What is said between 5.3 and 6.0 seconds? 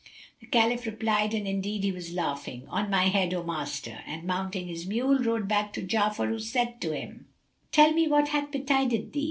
back to